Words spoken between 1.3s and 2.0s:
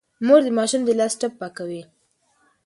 پاکوي.